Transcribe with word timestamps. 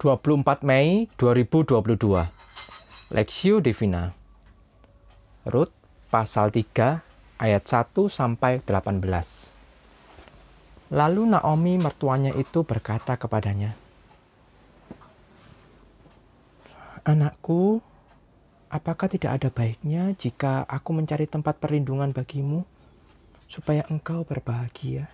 24 0.00 0.64
Mei 0.64 1.12
2022 1.20 3.12
Lexio 3.12 3.60
Divina. 3.60 4.16
Rut 5.44 5.68
pasal 6.08 6.48
3 6.48 7.04
ayat 7.36 7.62
1 7.68 8.08
sampai 8.08 8.64
18 8.64 8.96
Lalu 10.96 11.22
Naomi 11.28 11.76
mertuanya 11.76 12.32
itu 12.32 12.64
berkata 12.64 13.20
kepadanya 13.20 13.76
Anakku, 17.04 17.84
apakah 18.72 19.04
tidak 19.04 19.36
ada 19.36 19.52
baiknya 19.52 20.16
jika 20.16 20.64
aku 20.64 20.96
mencari 20.96 21.28
tempat 21.28 21.60
perlindungan 21.60 22.16
bagimu 22.16 22.64
supaya 23.52 23.84
engkau 23.92 24.24
berbahagia? 24.24 25.12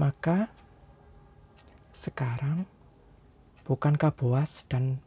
Maka 0.00 0.48
sekarang 1.98 2.62
bukankah 3.66 4.14
Boas 4.14 4.62
dan 4.70 5.02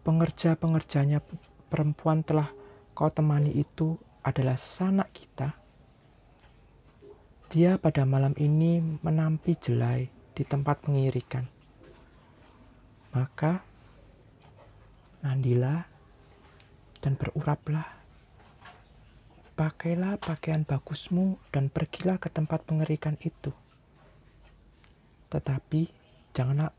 pengerja-pengerjanya 0.00 1.20
perempuan 1.68 2.24
telah 2.24 2.48
kau 2.96 3.12
temani 3.12 3.52
itu 3.52 4.00
adalah 4.24 4.56
sanak 4.56 5.12
kita? 5.12 5.52
Dia 7.52 7.76
pada 7.76 8.08
malam 8.08 8.32
ini 8.40 8.80
menampi 9.04 9.52
jelai 9.60 10.08
di 10.32 10.42
tempat 10.48 10.80
pengirikan. 10.88 11.44
Maka 13.12 13.60
mandilah 15.20 15.84
dan 17.04 17.14
beruraplah. 17.20 18.00
Pakailah 19.54 20.18
pakaian 20.18 20.66
bagusmu 20.66 21.38
dan 21.54 21.70
pergilah 21.70 22.18
ke 22.18 22.26
tempat 22.26 22.66
pengerikan 22.66 23.14
itu 23.22 23.54
tetapi 25.34 25.90
janganlah 26.30 26.70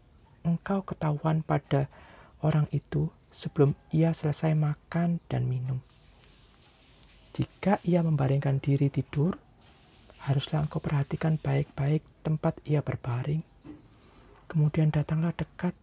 engkau 0.48 0.88
ketahuan 0.88 1.44
pada 1.44 1.91
orang 2.40 2.71
itu 2.71 3.12
sebelum 3.35 3.76
ia 3.91 4.16
selesai 4.16 4.55
makan 4.55 5.20
dan 5.27 5.43
minum. 5.43 5.84
Jika 7.35 7.84
ia 7.84 7.99
membaringkan 7.99 8.63
diri 8.63 8.88
tidur, 8.88 9.35
haruslah 10.24 10.63
engkau 10.63 10.80
perhatikan 10.80 11.35
baik-baik 11.35 11.99
tempat 12.24 12.55
ia 12.63 12.80
berbaring. 12.80 13.43
Kemudian 14.48 14.87
datanglah 14.87 15.35
dekat, 15.35 15.76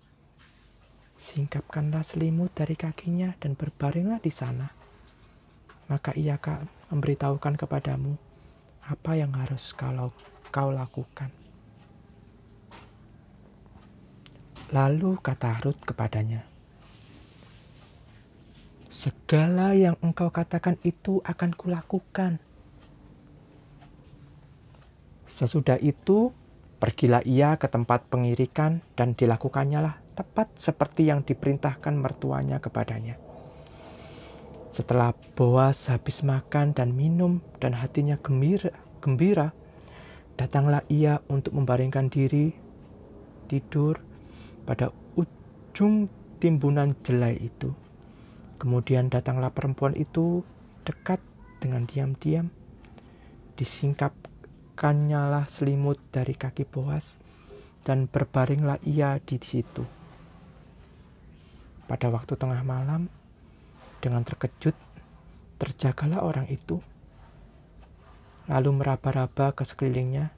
singkapkanlah 1.20 2.00
selimut 2.08 2.56
dari 2.56 2.72
kakinya 2.72 3.36
dan 3.36 3.52
berbaringlah 3.52 4.24
di 4.24 4.32
sana. 4.32 4.72
Maka 5.92 6.16
ia 6.16 6.40
akan 6.40 6.64
memberitahukan 6.88 7.60
kepadamu 7.60 8.16
apa 8.88 9.12
yang 9.12 9.36
harus 9.36 9.76
kalau 9.76 10.08
kau 10.48 10.72
lakukan. 10.72 11.41
Lalu 14.72 15.20
kata 15.20 15.60
Ruth 15.60 15.84
kepadanya, 15.84 16.48
Segala 18.92 19.72
yang 19.72 19.96
engkau 20.04 20.28
katakan 20.28 20.76
itu 20.80 21.20
akan 21.24 21.56
kulakukan. 21.56 22.40
Sesudah 25.28 25.80
itu, 25.80 26.32
pergilah 26.76 27.24
ia 27.24 27.56
ke 27.56 27.68
tempat 27.72 28.08
pengirikan 28.12 28.84
dan 28.92 29.16
dilakukannya 29.16 29.80
lah 29.80 29.96
tepat 30.12 30.52
seperti 30.60 31.08
yang 31.08 31.24
diperintahkan 31.24 31.96
mertuanya 31.96 32.60
kepadanya. 32.60 33.16
Setelah 34.68 35.16
Boas 35.36 35.88
habis 35.88 36.24
makan 36.24 36.72
dan 36.72 36.96
minum 36.96 37.44
dan 37.60 37.76
hatinya 37.76 38.20
gembira, 38.20 38.72
gembira 39.04 39.56
datanglah 40.36 40.84
ia 40.92 41.20
untuk 41.28 41.56
membaringkan 41.56 42.12
diri 42.12 42.52
tidur 43.48 44.11
pada 44.62 44.94
ujung 45.18 46.06
timbunan 46.38 46.94
jelai 47.02 47.38
itu. 47.38 47.70
Kemudian 48.58 49.10
datanglah 49.10 49.50
perempuan 49.50 49.94
itu 49.98 50.46
dekat 50.86 51.18
dengan 51.58 51.86
diam-diam. 51.86 52.50
Disingkapkannya 53.58 55.22
lah 55.30 55.46
selimut 55.50 55.98
dari 56.14 56.34
kaki 56.34 56.66
Boas 56.66 57.18
dan 57.82 58.06
berbaringlah 58.06 58.78
ia 58.86 59.18
di 59.18 59.38
situ. 59.42 59.82
Pada 61.86 62.08
waktu 62.08 62.38
tengah 62.38 62.62
malam, 62.62 63.10
dengan 64.02 64.22
terkejut, 64.22 64.74
terjagalah 65.58 66.22
orang 66.26 66.46
itu, 66.50 66.78
lalu 68.50 68.70
meraba-raba 68.82 69.54
ke 69.54 69.62
sekelilingnya 69.62 70.34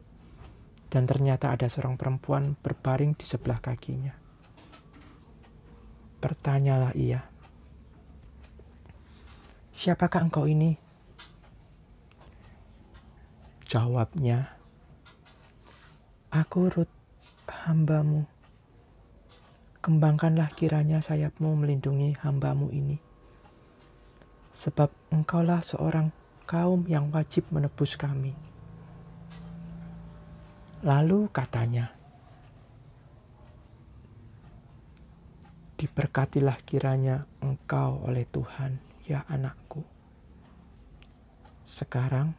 dan 0.95 1.11
ternyata 1.11 1.51
ada 1.51 1.67
seorang 1.67 1.99
perempuan 1.99 2.55
berbaring 2.55 3.19
di 3.19 3.27
sebelah 3.27 3.59
kakinya. 3.59 4.15
Bertanyalah 6.23 6.95
ia, 6.95 7.19
"Siapakah 9.75 10.31
engkau 10.31 10.47
ini?" 10.47 10.79
Jawabnya, 13.67 14.55
"Aku 16.31 16.71
Rut, 16.71 16.87
hambamu. 17.51 18.31
Kembangkanlah 19.83 20.55
kiranya 20.55 21.03
sayapmu 21.03 21.59
melindungi 21.59 22.15
hambamu 22.23 22.71
ini. 22.71 23.03
Sebab 24.55 24.95
engkaulah 25.11 25.59
seorang 25.67 26.15
kaum 26.47 26.87
yang 26.87 27.11
wajib 27.11 27.51
menebus 27.51 27.99
kami." 27.99 28.54
Lalu 30.85 31.33
katanya, 31.33 31.97
Diberkatilah 35.75 36.61
kiranya 36.65 37.27
engkau 37.45 38.05
oleh 38.07 38.25
Tuhan, 38.31 38.79
ya 39.05 39.27
anakku. 39.27 39.85
Sekarang, 41.67 42.33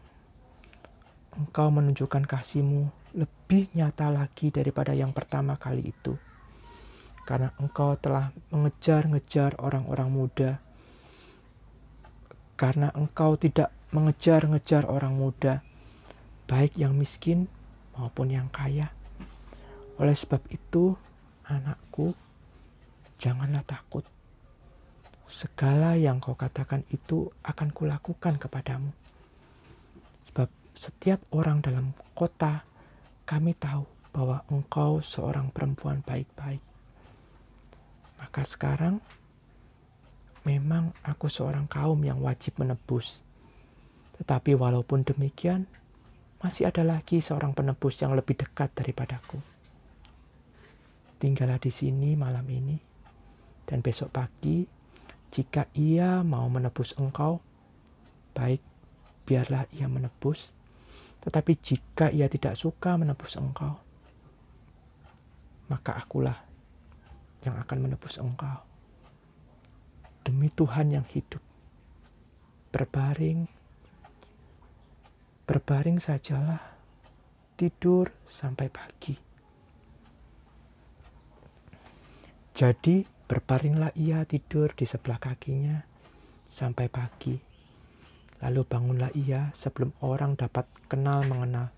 engkau 1.36 1.68
menunjukkan 1.68 2.26
kasihmu 2.26 2.90
lebih 3.14 3.70
nyata 3.76 4.08
lagi 4.10 4.50
daripada 4.56 4.96
yang 4.96 5.12
pertama 5.12 5.60
kali 5.60 5.94
itu. 5.94 6.16
Karena 7.28 7.52
engkau 7.60 7.94
telah 8.00 8.32
mengejar-ngejar 8.56 9.60
orang-orang 9.60 10.10
muda. 10.10 10.52
Karena 12.56 12.88
engkau 12.96 13.36
tidak 13.36 13.70
mengejar-ngejar 13.92 14.88
orang 14.88 15.18
muda, 15.18 15.60
baik 16.48 16.80
yang 16.80 16.96
miskin 16.96 17.52
maupun 17.96 18.32
yang 18.32 18.48
kaya. 18.52 18.92
Oleh 20.00 20.16
sebab 20.16 20.44
itu, 20.52 20.96
anakku, 21.48 22.12
janganlah 23.16 23.64
takut. 23.64 24.04
Segala 25.26 25.98
yang 25.98 26.22
kau 26.22 26.38
katakan 26.38 26.86
itu 26.94 27.32
akan 27.42 27.74
kulakukan 27.74 28.38
kepadamu. 28.38 28.92
Sebab 30.30 30.50
setiap 30.78 31.24
orang 31.34 31.64
dalam 31.66 31.96
kota 32.14 32.62
kami 33.26 33.58
tahu 33.58 33.88
bahwa 34.14 34.46
engkau 34.48 35.02
seorang 35.02 35.50
perempuan 35.50 36.00
baik-baik. 36.06 36.62
Maka 38.22 38.42
sekarang 38.48 39.02
memang 40.46 40.94
aku 41.02 41.26
seorang 41.28 41.66
kaum 41.66 42.00
yang 42.06 42.22
wajib 42.22 42.56
menebus. 42.62 43.26
Tetapi 44.22 44.56
walaupun 44.56 45.04
demikian, 45.04 45.68
masih 46.46 46.70
ada 46.70 46.86
lagi 46.86 47.26
seorang 47.26 47.58
penebus 47.58 47.98
yang 48.06 48.14
lebih 48.14 48.38
dekat 48.38 48.70
daripadaku. 48.78 49.42
Tinggallah 51.18 51.58
di 51.58 51.74
sini 51.74 52.14
malam 52.14 52.46
ini, 52.46 52.78
dan 53.66 53.82
besok 53.82 54.14
pagi, 54.14 54.62
jika 55.34 55.66
ia 55.74 56.22
mau 56.22 56.46
menebus 56.46 56.94
engkau, 57.02 57.42
baik, 58.38 58.62
biarlah 59.26 59.66
ia 59.74 59.90
menebus. 59.90 60.54
Tetapi 61.26 61.58
jika 61.58 62.14
ia 62.14 62.30
tidak 62.30 62.54
suka 62.54 62.94
menebus 62.94 63.42
engkau, 63.42 63.82
maka 65.66 65.98
akulah 65.98 66.46
yang 67.42 67.58
akan 67.58 67.90
menebus 67.90 68.22
engkau. 68.22 68.62
Demi 70.22 70.54
Tuhan 70.54 70.94
yang 70.94 71.10
hidup, 71.10 71.42
berbaring 72.70 73.50
Berbaring 75.46 76.02
sajalah, 76.02 76.74
tidur 77.54 78.10
sampai 78.26 78.68
pagi. 78.68 79.14
Jadi 82.56 83.06
berbaringlah 83.30 83.94
ia 83.94 84.26
tidur 84.26 84.74
di 84.74 84.90
sebelah 84.90 85.22
kakinya 85.22 85.86
sampai 86.50 86.90
pagi. 86.90 87.38
Lalu 88.44 88.62
bangunlah 88.68 89.14
ia 89.16 89.54
sebelum 89.56 89.96
orang 90.04 90.34
dapat 90.34 90.66
kenal 90.90 91.22
mengenal. 91.30 91.72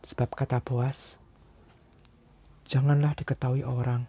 Sebab 0.00 0.32
kata 0.32 0.64
Boas, 0.64 1.20
janganlah 2.64 3.12
diketahui 3.18 3.60
orang 3.66 4.08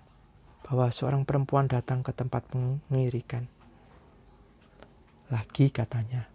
bahwa 0.63 0.87
seorang 0.87 1.27
perempuan 1.27 1.67
datang 1.67 1.99
ke 1.99 2.15
tempat 2.15 2.47
pengirikan. 2.47 3.51
Lagi 5.27 5.67
katanya, 5.67 6.30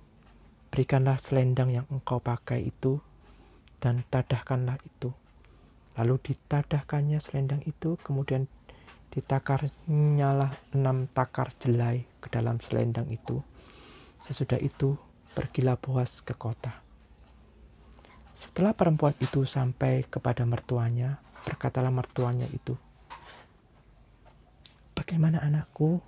Berikanlah 0.76 1.17
selendang 1.17 1.73
yang 1.73 1.88
engkau 1.88 2.20
pakai 2.20 2.69
itu, 2.69 3.00
dan 3.81 4.05
tadahkanlah 4.12 4.76
itu. 4.84 5.08
Lalu 5.96 6.20
ditadahkannya 6.20 7.17
selendang 7.17 7.64
itu, 7.64 7.96
kemudian 8.05 8.44
ditakarnya 9.08 10.37
lah 10.37 10.52
enam 10.76 11.08
takar 11.08 11.56
jelai 11.56 12.05
ke 12.20 12.28
dalam 12.28 12.61
selendang 12.61 13.08
itu. 13.08 13.40
Sesudah 14.20 14.61
itu, 14.61 15.00
pergilah 15.32 15.81
Boas 15.81 16.20
ke 16.20 16.37
kota. 16.37 16.84
Setelah 18.37 18.76
perempuan 18.76 19.17
itu 19.17 19.49
sampai 19.49 20.05
kepada 20.05 20.44
mertuanya, 20.44 21.25
berkatalah 21.49 21.88
mertuanya 21.88 22.44
itu, 22.52 22.76
Bagaimana 25.06 25.38
anakku? 25.38 26.00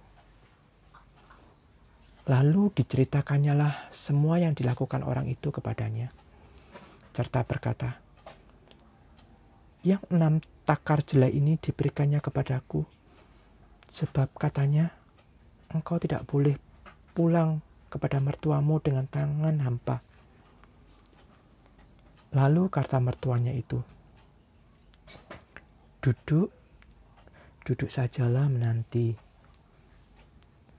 Lalu 2.29 2.69
diceritakannya 2.77 3.57
lah 3.57 3.89
semua 3.89 4.37
yang 4.37 4.53
dilakukan 4.53 5.01
orang 5.01 5.33
itu 5.33 5.49
kepadanya. 5.49 6.13
Serta 7.17 7.41
berkata, 7.41 7.97
Yang 9.81 10.05
enam 10.13 10.35
takar 10.69 11.01
jelai 11.01 11.33
ini 11.33 11.57
diberikannya 11.57 12.21
kepadaku, 12.21 12.85
sebab 13.89 14.29
katanya, 14.37 14.93
engkau 15.73 15.97
tidak 15.97 16.29
boleh 16.29 16.61
pulang 17.17 17.65
kepada 17.89 18.21
mertuamu 18.21 18.77
dengan 18.85 19.09
tangan 19.09 19.57
hampa. 19.65 20.05
Lalu 22.37 22.69
kata 22.69 23.01
mertuanya 23.01 23.57
itu, 23.57 23.81
Duduk, 26.05 26.53
duduk 27.65 27.89
sajalah 27.89 28.53
menanti. 28.53 29.17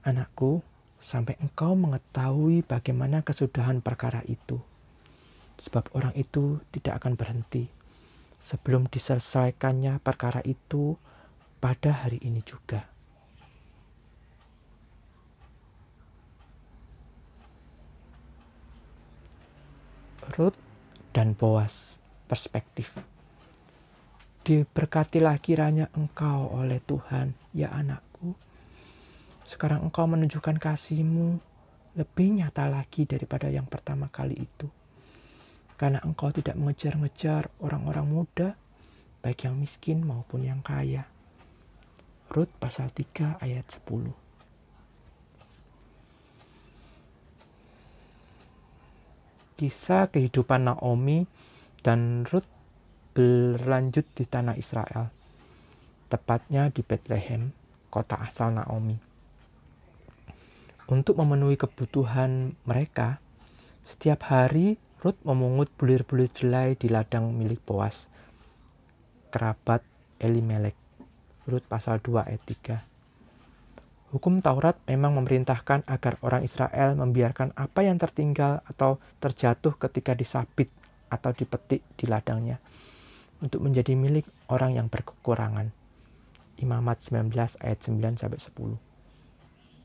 Anakku, 0.06 0.69
sampai 1.00 1.40
engkau 1.40 1.72
mengetahui 1.74 2.62
bagaimana 2.62 3.24
kesudahan 3.24 3.80
perkara 3.80 4.20
itu. 4.28 4.60
Sebab 5.60 5.92
orang 5.96 6.14
itu 6.16 6.60
tidak 6.72 7.04
akan 7.04 7.16
berhenti 7.16 7.80
sebelum 8.40 8.88
diselesaikannya 8.88 10.00
perkara 10.00 10.40
itu 10.48 10.96
pada 11.60 11.92
hari 12.04 12.16
ini 12.24 12.40
juga. 12.40 12.88
Ruth 20.30 20.56
dan 21.12 21.36
Boas 21.36 22.00
perspektif. 22.30 22.96
Diberkatilah 24.40 25.36
kiranya 25.42 25.92
engkau 25.92 26.48
oleh 26.56 26.80
Tuhan, 26.80 27.36
ya 27.52 27.68
anakku. 27.68 28.09
Sekarang 29.50 29.82
engkau 29.82 30.06
menunjukkan 30.06 30.62
kasihmu 30.62 31.42
lebih 31.98 32.38
nyata 32.38 32.70
lagi 32.70 33.02
daripada 33.02 33.50
yang 33.50 33.66
pertama 33.66 34.06
kali 34.06 34.46
itu. 34.46 34.70
Karena 35.74 35.98
engkau 36.06 36.30
tidak 36.30 36.54
mengejar-ngejar 36.54 37.50
orang-orang 37.58 38.06
muda, 38.06 38.54
baik 39.26 39.50
yang 39.50 39.58
miskin 39.58 40.06
maupun 40.06 40.46
yang 40.46 40.62
kaya. 40.62 41.02
Rut 42.30 42.46
pasal 42.62 42.94
3 42.94 43.42
ayat 43.42 43.66
10. 43.66 44.14
kisah 49.60 50.08
kehidupan 50.08 50.72
Naomi 50.72 51.28
dan 51.84 52.24
Ruth 52.24 52.48
berlanjut 53.12 54.08
di 54.16 54.24
tanah 54.24 54.56
Israel, 54.56 55.12
tepatnya 56.08 56.72
di 56.72 56.80
Bethlehem, 56.80 57.52
kota 57.92 58.16
asal 58.24 58.56
Naomi. 58.56 59.09
Untuk 60.90 61.22
memenuhi 61.22 61.54
kebutuhan 61.54 62.58
mereka, 62.66 63.22
setiap 63.86 64.26
hari 64.26 64.74
Ruth 65.06 65.22
memungut 65.22 65.70
bulir-bulir 65.78 66.26
jelai 66.26 66.74
di 66.74 66.90
ladang 66.90 67.30
milik 67.30 67.62
Boas, 67.62 68.10
kerabat 69.30 69.86
Elimelek. 70.18 70.74
Rut 71.46 71.62
pasal 71.70 72.02
2 72.02 72.26
ayat 72.26 72.42
3. 72.42 74.10
Hukum 74.10 74.42
Taurat 74.42 74.82
memang 74.90 75.14
memerintahkan 75.14 75.86
agar 75.86 76.18
orang 76.26 76.42
Israel 76.42 76.98
membiarkan 76.98 77.54
apa 77.54 77.86
yang 77.86 77.94
tertinggal 77.94 78.58
atau 78.66 78.98
terjatuh 79.22 79.78
ketika 79.78 80.18
disabit 80.18 80.74
atau 81.06 81.30
dipetik 81.30 81.86
di 81.94 82.10
ladangnya 82.10 82.58
untuk 83.38 83.62
menjadi 83.62 83.94
milik 83.94 84.26
orang 84.50 84.74
yang 84.74 84.90
berkekurangan. 84.90 85.70
Imamat 86.58 86.98
19 87.06 87.30
ayat 87.62 87.78
9 87.78 88.18
sampai 88.18 88.42
10. 88.42 88.89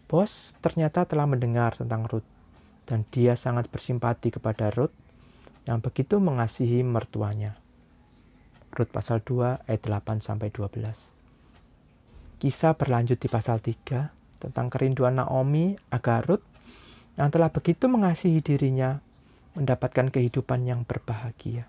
Bos 0.05 0.53
ternyata 0.61 1.09
telah 1.09 1.25
mendengar 1.25 1.73
tentang 1.73 2.05
Ruth 2.05 2.27
dan 2.85 3.01
dia 3.09 3.33
sangat 3.33 3.65
bersimpati 3.73 4.29
kepada 4.29 4.69
Ruth 4.69 4.93
yang 5.65 5.81
begitu 5.81 6.21
mengasihi 6.21 6.85
mertuanya. 6.85 7.57
Rut 8.69 8.93
pasal 8.93 9.25
2 9.25 9.65
ayat 9.65 9.81
8 9.81 10.21
sampai 10.21 10.53
12. 10.53 12.37
Kisah 12.37 12.77
berlanjut 12.77 13.17
di 13.17 13.25
pasal 13.25 13.57
3 13.57 14.13
tentang 14.45 14.69
kerinduan 14.69 15.17
Naomi 15.17 15.73
agar 15.89 16.21
Ruth 16.29 16.45
yang 17.17 17.33
telah 17.33 17.49
begitu 17.49 17.89
mengasihi 17.89 18.45
dirinya 18.45 19.01
mendapatkan 19.57 20.11
kehidupan 20.11 20.67
yang 20.67 20.83
berbahagia. 20.85 21.65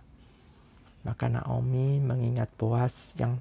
Maka 1.06 1.30
Naomi 1.30 2.02
mengingat 2.02 2.50
Boas 2.58 3.14
yang 3.16 3.38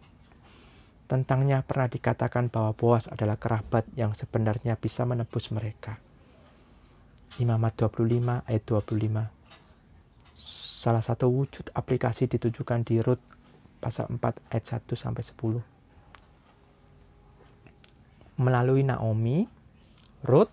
tentangnya 1.05 1.61
pernah 1.61 1.89
dikatakan 1.89 2.49
bahwa 2.49 2.73
Boas 2.73 3.05
adalah 3.09 3.37
kerabat 3.37 3.85
yang 3.93 4.17
sebenarnya 4.17 4.77
bisa 4.77 5.05
menebus 5.05 5.53
mereka. 5.53 5.97
Imamat 7.37 7.77
25 7.77 8.47
ayat 8.47 8.63
25 8.63 9.27
Salah 10.85 11.01
satu 11.01 11.27
wujud 11.33 11.73
aplikasi 11.73 12.29
ditujukan 12.29 12.85
di 12.85 13.01
Rut 13.01 13.19
pasal 13.81 14.07
4 14.07 14.53
ayat 14.53 14.85
1 14.85 14.93
sampai 14.93 15.23
10 15.25 15.75
melalui 18.35 18.83
Naomi, 18.83 19.47
Ruth, 20.27 20.51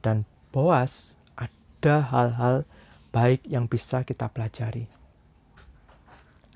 dan 0.00 0.24
Boas 0.50 1.14
ada 1.36 2.02
hal-hal 2.10 2.66
baik 3.14 3.46
yang 3.46 3.70
bisa 3.70 4.02
kita 4.02 4.26
pelajari. 4.26 4.99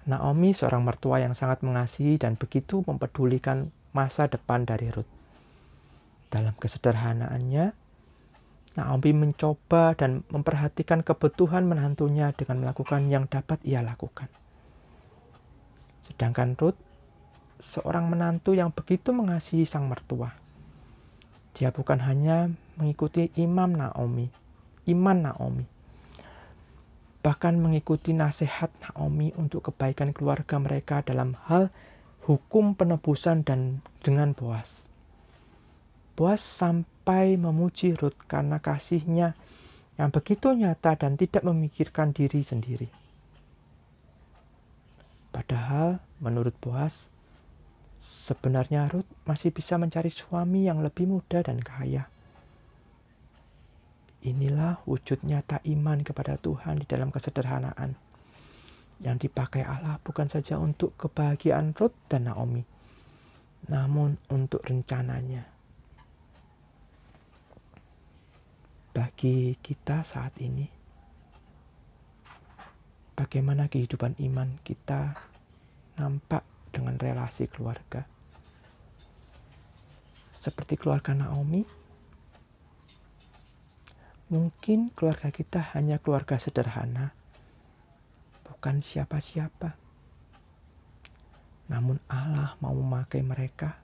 Naomi 0.04 0.52
seorang 0.52 0.84
mertua 0.84 1.24
yang 1.24 1.32
sangat 1.32 1.64
mengasihi 1.64 2.20
dan 2.20 2.36
begitu 2.36 2.84
mempedulikan 2.84 3.72
masa 3.96 4.28
depan 4.28 4.68
dari 4.68 4.92
Ruth. 4.92 5.08
Dalam 6.28 6.52
kesederhanaannya, 6.60 7.72
Naomi 8.74 9.10
mencoba 9.14 9.94
dan 9.94 10.26
memperhatikan 10.28 11.06
kebutuhan 11.06 11.64
menantunya 11.64 12.34
dengan 12.34 12.66
melakukan 12.66 13.06
yang 13.06 13.30
dapat 13.30 13.62
ia 13.64 13.80
lakukan. 13.80 14.26
Sedangkan 16.04 16.58
Ruth 16.58 16.76
seorang 17.62 18.10
menantu 18.10 18.52
yang 18.52 18.74
begitu 18.74 19.14
mengasihi 19.14 19.64
sang 19.64 19.88
mertua. 19.88 20.36
Dia 21.55 21.70
bukan 21.70 22.02
hanya 22.02 22.50
mengikuti 22.74 23.31
imam 23.38 23.79
Naomi, 23.79 24.26
iman 24.90 25.19
Naomi, 25.31 25.64
bahkan 27.24 27.56
mengikuti 27.56 28.12
nasihat 28.12 28.69
Naomi 28.84 29.32
untuk 29.40 29.72
kebaikan 29.72 30.12
keluarga 30.12 30.60
mereka 30.60 31.00
dalam 31.00 31.40
hal 31.48 31.72
hukum 32.28 32.76
penebusan 32.76 33.48
dan 33.48 33.81
dengan 34.04 34.36
Boas. 34.36 34.93
Boas 36.12 36.44
sampai 36.44 37.40
memuji 37.40 37.96
Ruth 37.96 38.20
karena 38.28 38.60
kasihnya 38.60 39.32
yang 39.96 40.12
begitu 40.12 40.52
nyata 40.52 41.00
dan 41.00 41.16
tidak 41.16 41.43
memikirkan 41.48 42.12
diri 42.12 42.44
sendiri. 42.44 42.93
Padahal 45.32 46.04
menurut 46.20 46.54
Boas, 46.60 47.08
Sebenarnya 48.04 48.84
Ruth 48.93 49.08
masih 49.24 49.48
bisa 49.48 49.81
mencari 49.81 50.12
suami 50.12 50.69
yang 50.69 50.84
lebih 50.84 51.08
muda 51.08 51.40
dan 51.40 51.56
kaya. 51.64 52.04
Inilah 54.24 54.81
wujud 54.88 55.20
nyata 55.20 55.60
iman 55.69 56.00
kepada 56.00 56.40
Tuhan 56.40 56.81
di 56.81 56.86
dalam 56.88 57.12
kesederhanaan 57.12 57.93
yang 59.04 59.20
dipakai 59.20 59.60
Allah 59.60 60.00
bukan 60.00 60.32
saja 60.32 60.56
untuk 60.56 60.96
kebahagiaan 60.96 61.76
Ruth 61.76 61.93
dan 62.08 62.32
Naomi, 62.32 62.64
namun 63.69 64.16
untuk 64.32 64.64
rencananya. 64.64 65.44
Bagi 68.96 69.60
kita 69.60 70.06
saat 70.06 70.40
ini, 70.40 70.64
bagaimana 73.12 73.69
kehidupan 73.69 74.16
iman 74.24 74.56
kita 74.64 75.20
nampak 76.00 76.46
dengan 76.72 76.96
relasi 76.96 77.44
keluarga. 77.50 78.08
Seperti 80.32 80.81
keluarga 80.81 81.12
Naomi, 81.12 81.83
mungkin 84.32 84.88
keluarga 84.96 85.28
kita 85.28 85.74
hanya 85.76 86.00
keluarga 86.00 86.40
sederhana, 86.40 87.12
bukan 88.44 88.81
siapa-siapa. 88.81 89.76
Namun 91.69 91.96
Allah 92.08 92.56
mau 92.60 92.76
memakai 92.76 93.24
mereka 93.24 93.81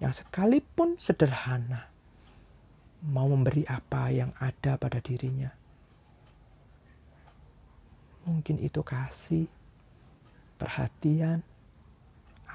yang 0.00 0.12
sekalipun 0.12 1.00
sederhana, 1.00 1.88
mau 3.04 3.28
memberi 3.28 3.64
apa 3.68 4.12
yang 4.12 4.32
ada 4.40 4.76
pada 4.76 5.00
dirinya. 5.00 5.52
Mungkin 8.26 8.58
itu 8.58 8.82
kasih, 8.82 9.46
perhatian, 10.58 11.40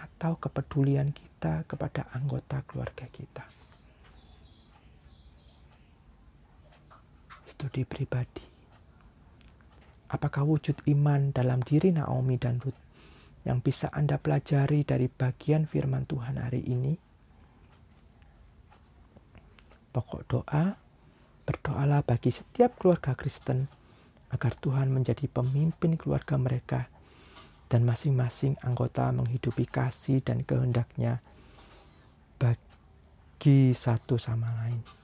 atau 0.01 0.38
kepedulian 0.38 1.13
kita 1.13 1.63
kepada 1.70 2.10
anggota 2.12 2.65
keluarga 2.65 3.06
kita. 3.10 3.61
Studi 7.62 7.86
pribadi. 7.86 8.41
Apakah 10.10 10.50
wujud 10.50 10.82
iman 10.82 11.30
dalam 11.30 11.62
diri 11.62 11.94
Naomi 11.94 12.34
dan 12.41 12.58
Ruth 12.58 12.82
yang 13.46 13.62
bisa 13.62 13.86
Anda 13.94 14.18
pelajari 14.18 14.82
dari 14.82 15.06
bagian 15.06 15.70
firman 15.70 16.10
Tuhan 16.10 16.41
hari 16.41 16.65
ini? 16.65 16.98
Pokok 19.94 20.22
doa, 20.25 20.74
berdoalah 21.46 22.01
bagi 22.01 22.34
setiap 22.34 22.82
keluarga 22.82 23.13
Kristen 23.13 23.70
agar 24.34 24.58
Tuhan 24.58 24.89
menjadi 24.89 25.30
pemimpin 25.30 26.01
keluarga 26.01 26.41
mereka 26.41 26.89
dan 27.70 27.86
masing-masing 27.86 28.58
anggota 28.65 29.13
menghidupi 29.13 29.70
kasih 29.70 30.18
dan 30.25 30.41
kehendaknya 30.41 31.22
bagi 32.41 33.77
satu 33.77 34.18
sama 34.18 34.50
lain. 34.65 35.00